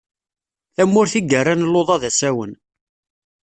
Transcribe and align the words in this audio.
Tamurt 0.75 1.13
i 1.19 1.21
yerran 1.31 1.67
luḍa 1.73 1.97
d 2.01 2.03
asawen. 2.09 2.53